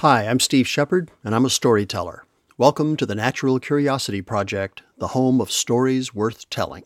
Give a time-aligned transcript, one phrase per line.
[0.00, 2.24] Hi, I'm Steve Shepard, and I'm a storyteller.
[2.56, 6.84] Welcome to the Natural Curiosity Project, the home of stories worth telling.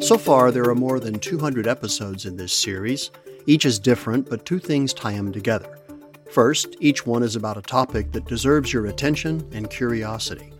[0.00, 3.10] So far, there are more than 200 episodes in this series.
[3.44, 5.78] Each is different, but two things tie them together.
[6.30, 10.54] First, each one is about a topic that deserves your attention and curiosity.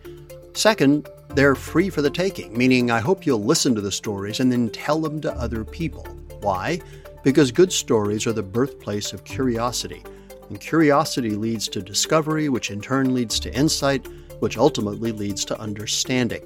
[0.53, 4.51] Second, they're free for the taking, meaning I hope you'll listen to the stories and
[4.51, 6.05] then tell them to other people.
[6.41, 6.81] Why?
[7.23, 10.03] Because good stories are the birthplace of curiosity,
[10.49, 14.07] and curiosity leads to discovery, which in turn leads to insight,
[14.39, 16.43] which ultimately leads to understanding.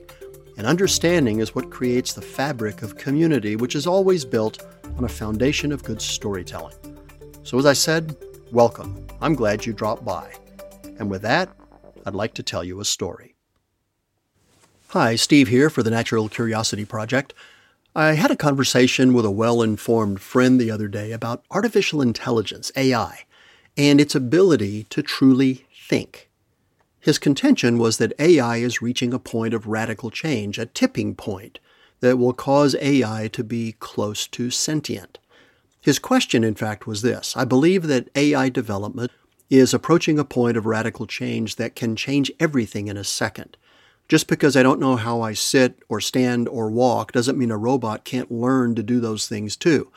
[0.57, 4.65] And understanding is what creates the fabric of community, which is always built
[4.97, 6.75] on a foundation of good storytelling.
[7.43, 8.15] So, as I said,
[8.51, 9.07] welcome.
[9.21, 10.31] I'm glad you dropped by.
[10.99, 11.49] And with that,
[12.05, 13.34] I'd like to tell you a story.
[14.97, 17.33] Hi, Steve here for the Natural Curiosity Project.
[17.93, 22.71] I had a conversation with a well informed friend the other day about artificial intelligence,
[22.77, 23.25] AI,
[23.75, 26.29] and its ability to truly think.
[27.01, 31.59] His contention was that AI is reaching a point of radical change, a tipping point
[31.99, 35.19] that will cause AI to be close to sentient.
[35.81, 39.11] His question, in fact, was this I believe that AI development
[39.49, 43.57] is approaching a point of radical change that can change everything in a second.
[44.07, 47.57] Just because I don't know how I sit or stand or walk doesn't mean a
[47.57, 49.91] robot can't learn to do those things too.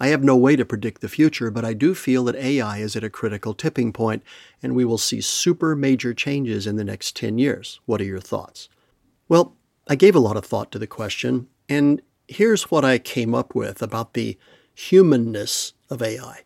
[0.00, 2.94] I have no way to predict the future, but I do feel that AI is
[2.94, 4.22] at a critical tipping point
[4.62, 7.80] and we will see super major changes in the next 10 years.
[7.84, 8.68] What are your thoughts?
[9.28, 9.56] Well,
[9.88, 13.54] I gave a lot of thought to the question, and here's what I came up
[13.54, 14.38] with about the
[14.74, 16.42] humanness of AI.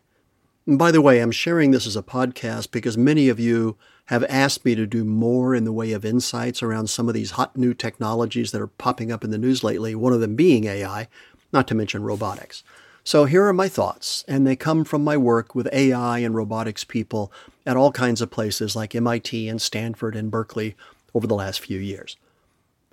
[0.65, 4.25] And by the way, I'm sharing this as a podcast because many of you have
[4.25, 7.55] asked me to do more in the way of insights around some of these hot
[7.55, 11.07] new technologies that are popping up in the news lately, one of them being AI,
[11.53, 12.63] not to mention robotics.
[13.05, 16.83] So here are my thoughts, and they come from my work with AI and robotics
[16.83, 17.31] people
[17.65, 20.75] at all kinds of places like MIT and Stanford and Berkeley
[21.13, 22.17] over the last few years.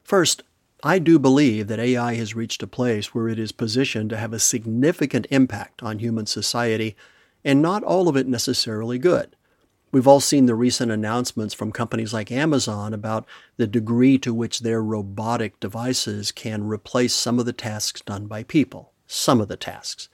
[0.03, 0.42] First,
[0.82, 4.32] I do believe that AI has reached a place where it is positioned to have
[4.32, 6.97] a significant impact on human society,
[7.44, 9.37] and not all of it necessarily good.
[9.93, 14.61] We've all seen the recent announcements from companies like Amazon about the degree to which
[14.61, 18.93] their robotic devices can replace some of the tasks done by people.
[19.06, 20.09] Some of the tasks.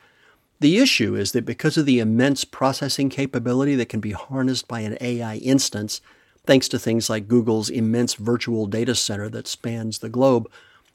[0.60, 4.80] The issue is that because of the immense processing capability that can be harnessed by
[4.80, 6.00] an AI instance,
[6.46, 10.50] thanks to things like Google's immense virtual data center that spans the globe,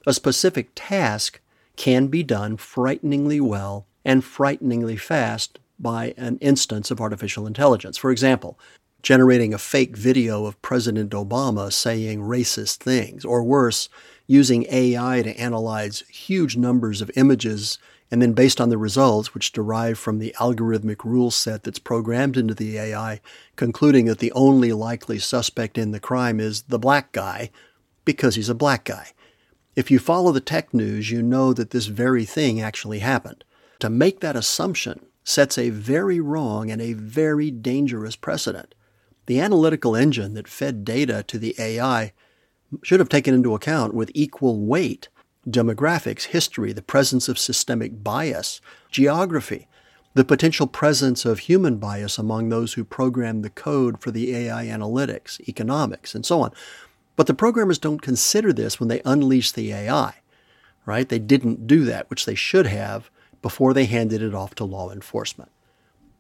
[0.08, 1.40] a specific task
[1.76, 7.98] can be done frighteningly well and frighteningly fast by an instance of artificial intelligence.
[7.98, 8.60] For example,
[9.02, 13.90] generating a fake video of President Obama saying racist things, or worse,
[14.28, 17.78] using AI to analyze huge numbers of images
[18.12, 22.36] and then based on the results, which derive from the algorithmic rule set that's programmed
[22.36, 23.22] into the AI,
[23.56, 27.50] concluding that the only likely suspect in the crime is the black guy
[28.04, 29.12] because he's a black guy.
[29.78, 33.46] If you follow the tech news, you know that this very thing actually happened.
[33.80, 38.74] To make that assumption sets a very wrong and a very dangerous precedent.
[39.28, 42.14] The analytical engine that fed data to the AI
[42.84, 45.10] should have taken into account with equal weight
[45.48, 48.62] demographics, history, the presence of systemic bias,
[48.92, 49.68] geography,
[50.14, 54.66] the potential presence of human bias among those who program the code for the AI
[54.66, 56.52] analytics, economics, and so on.
[57.16, 60.16] But the programmers don't consider this when they unleash the AI,
[60.86, 61.08] right?
[61.08, 63.10] They didn't do that, which they should have
[63.42, 65.52] before they handed it off to law enforcement.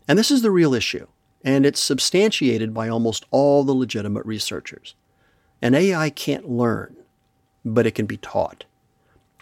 [0.08, 1.08] And this is the real issue,
[1.44, 4.96] and it's substantiated by almost all the legitimate researchers.
[5.62, 6.96] An AI can't learn,
[7.64, 8.66] but it can be taught.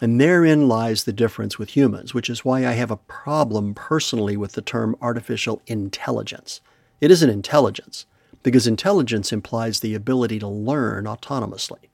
[0.01, 4.37] And therein lies the difference with humans, which is why I have a problem personally
[4.37, 6.61] with the term artificial intelligence.
[7.01, 8.05] It isn't intelligence,
[8.43, 11.89] because intelligence implies the ability to learn autonomously.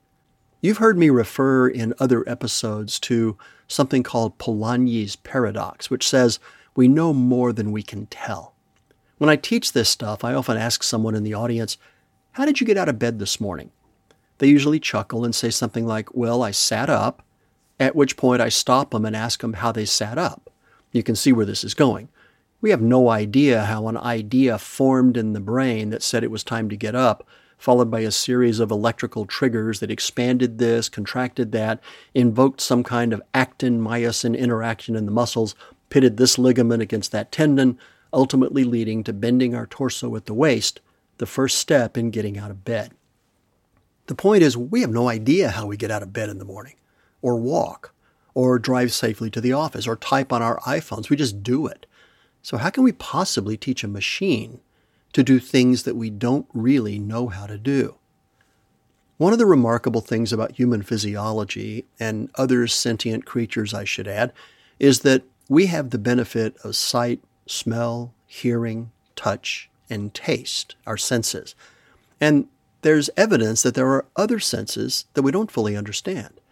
[0.66, 3.38] You've heard me refer in other episodes to
[3.68, 6.40] something called Polanyi's paradox, which says
[6.74, 8.52] we know more than we can tell.
[9.18, 11.78] When I teach this stuff, I often ask someone in the audience,
[12.32, 13.70] How did you get out of bed this morning?
[14.38, 17.22] They usually chuckle and say something like, Well, I sat up,
[17.78, 20.50] at which point I stop them and ask them how they sat up.
[20.90, 22.08] You can see where this is going.
[22.60, 26.42] We have no idea how an idea formed in the brain that said it was
[26.42, 27.24] time to get up
[27.58, 31.80] followed by a series of electrical triggers that expanded this, contracted that,
[32.14, 35.54] invoked some kind of actin myosin interaction in the muscles,
[35.88, 37.78] pitted this ligament against that tendon,
[38.12, 40.80] ultimately leading to bending our torso at the waist,
[41.18, 42.92] the first step in getting out of bed.
[44.06, 46.44] The point is, we have no idea how we get out of bed in the
[46.44, 46.76] morning,
[47.22, 47.92] or walk,
[48.34, 51.10] or drive safely to the office, or type on our iPhones.
[51.10, 51.86] We just do it.
[52.42, 54.60] So, how can we possibly teach a machine
[55.16, 57.94] to do things that we don't really know how to do?
[59.16, 64.34] One of the remarkable things about human physiology and other sentient creatures, I should add,
[64.78, 71.54] is that we have the benefit of sight, smell, hearing, touch, and taste, our senses.
[72.20, 72.48] And
[72.82, 76.42] there's evidence that there are other senses that we don't fully understand.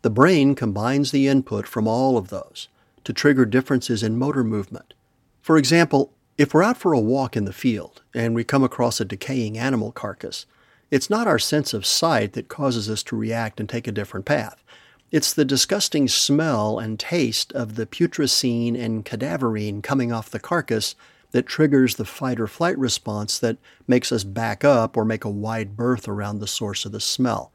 [0.00, 2.68] The brain combines the input from all of those
[3.04, 4.94] to trigger differences in motor movement.
[5.42, 9.00] For example, if we're out for a walk in the field and we come across
[9.00, 10.46] a decaying animal carcass,
[10.88, 14.24] it's not our sense of sight that causes us to react and take a different
[14.24, 14.62] path.
[15.10, 20.94] It's the disgusting smell and taste of the putrescine and cadaverine coming off the carcass
[21.32, 23.58] that triggers the fight or flight response that
[23.88, 27.50] makes us back up or make a wide berth around the source of the smell.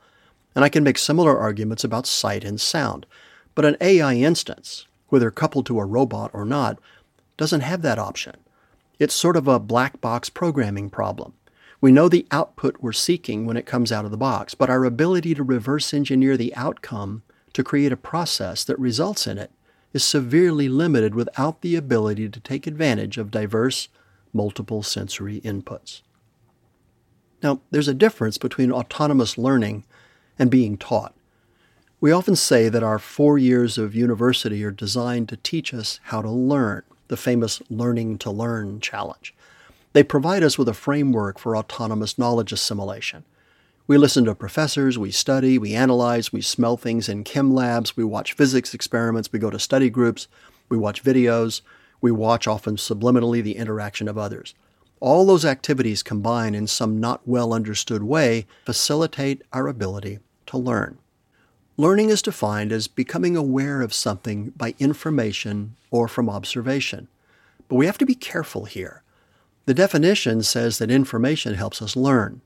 [0.55, 3.05] And I can make similar arguments about sight and sound.
[3.55, 6.79] But an AI instance, whether coupled to a robot or not,
[7.37, 8.35] doesn't have that option.
[9.03, 11.33] It's sort of a black box programming problem.
[11.81, 14.85] We know the output we're seeking when it comes out of the box, but our
[14.85, 17.21] ability to reverse engineer the outcome
[17.51, 19.51] to create a process that results in it
[19.91, 23.89] is severely limited without the ability to take advantage of diverse,
[24.31, 26.01] multiple sensory inputs.
[27.43, 29.83] Now, there's a difference between autonomous learning
[30.39, 31.13] and being taught.
[31.99, 36.21] We often say that our four years of university are designed to teach us how
[36.21, 39.33] to learn, the famous Learning to Learn challenge.
[39.93, 43.23] They provide us with a framework for autonomous knowledge assimilation.
[43.85, 48.03] We listen to professors, we study, we analyze, we smell things in chem labs, we
[48.03, 50.27] watch physics experiments, we go to study groups,
[50.69, 51.61] we watch videos,
[51.99, 54.55] we watch often subliminally the interaction of others.
[54.99, 60.97] All those activities combine in some not well understood way facilitate our ability to learn.
[61.75, 67.07] Learning is defined as becoming aware of something by information or from observation.
[67.67, 69.01] But we have to be careful here.
[69.65, 72.41] The definition says that information helps us learn.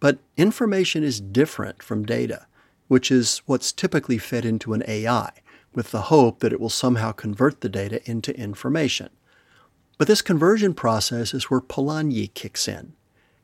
[0.00, 2.46] But information is different from data,
[2.88, 5.30] which is what's typically fed into an AI,
[5.74, 9.08] with the hope that it will somehow convert the data into information.
[9.96, 12.92] But this conversion process is where Polanyi kicks in.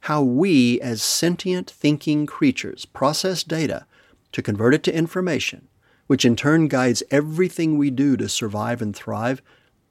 [0.00, 3.86] How we, as sentient thinking creatures, process data
[4.34, 5.68] to convert it to information,
[6.08, 9.40] which in turn guides everything we do to survive and thrive,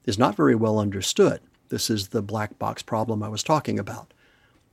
[0.04, 1.40] is not very well understood.
[1.70, 4.12] This is the black box problem I was talking about.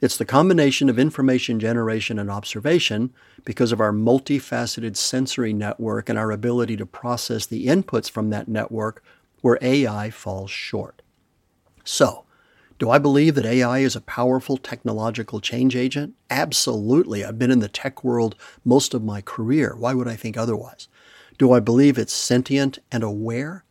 [0.01, 3.13] It's the combination of information generation and observation
[3.45, 8.50] because of our multifaceted sensory network and our ability to process the inputs from that
[8.50, 9.01] network
[9.41, 11.01] where AI falls short.
[11.85, 12.25] So,
[12.81, 16.16] do I believe that AI is a powerful technological change agent?
[16.31, 17.24] Absolutely.
[17.24, 18.33] I've been in the tech world
[18.66, 19.75] most of my career.
[19.78, 20.88] Why would I think otherwise?
[21.38, 23.66] Do I believe it's sentient and aware?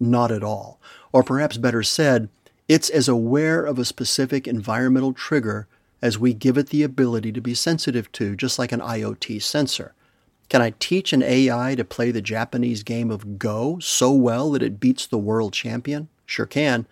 [0.00, 0.80] Not at all.
[1.12, 2.30] Or perhaps better said,
[2.66, 5.68] it's as aware of a specific environmental trigger
[6.00, 9.92] as we give it the ability to be sensitive to, just like an IoT sensor.
[10.48, 14.62] Can I teach an AI to play the Japanese game of Go so well that
[14.62, 16.08] it beats the world champion?
[16.24, 16.86] Sure can.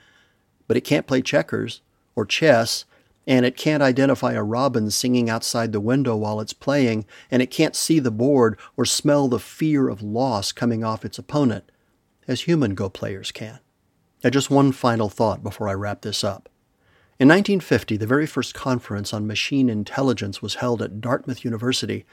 [0.69, 1.81] But it can't play checkers
[2.15, 2.85] or chess,
[3.27, 7.51] and it can't identify a robin singing outside the window while it's playing, and it
[7.51, 11.71] can't see the board or smell the fear of loss coming off its opponent,
[12.27, 13.61] as human Go players can.
[14.23, 16.49] Now, just one final thought before I wrap this up.
[17.19, 22.05] In 1950, the very first conference on machine intelligence was held at Dartmouth University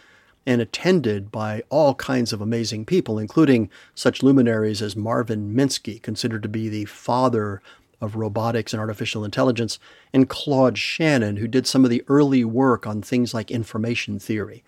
[0.46, 6.44] and attended by all kinds of amazing people, including such luminaries as Marvin Minsky, considered
[6.44, 7.62] to be the father
[8.02, 9.80] of robotics and artificial intelligence,
[10.14, 14.64] and Claude Shannon, who did some of the early work on things like information theory.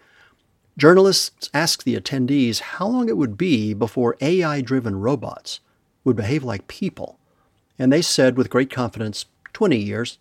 [0.77, 5.59] Journalists asked the attendees how long it would be before AI driven robots
[6.03, 7.19] would behave like people.
[7.77, 10.17] And they said with great confidence 20 years.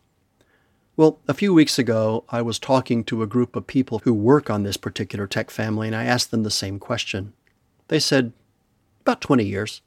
[0.97, 4.51] Well, a few weeks ago, I was talking to a group of people who work
[4.51, 7.33] on this particular tech family, and I asked them the same question.
[7.89, 8.33] They said,
[9.01, 9.83] about 20 years.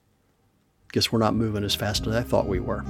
[0.94, 2.86] Guess we're not moving as fast as I thought we were.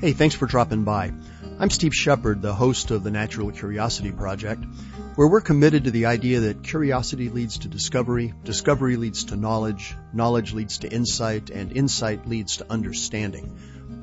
[0.00, 1.12] Hey, thanks for dropping by.
[1.60, 4.64] I'm Steve Shepard, the host of the Natural Curiosity Project,
[5.14, 9.94] where we're committed to the idea that curiosity leads to discovery, discovery leads to knowledge,
[10.12, 13.56] knowledge leads to insight, and insight leads to understanding.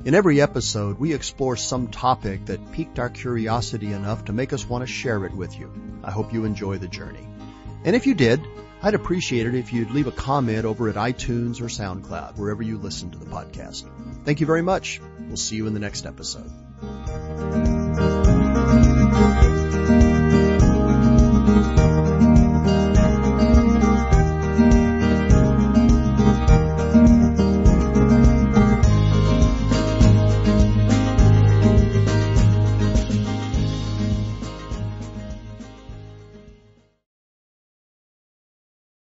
[0.06, 4.66] In every episode, we explore some topic that piqued our curiosity enough to make us
[4.66, 5.70] want to share it with you.
[6.02, 7.28] I hope you enjoy the journey.
[7.84, 8.40] And if you did,
[8.82, 12.78] I'd appreciate it if you'd leave a comment over at iTunes or SoundCloud, wherever you
[12.78, 13.88] listen to the podcast.
[14.24, 15.00] Thank you very much.
[15.20, 16.50] We'll see you in the next episode.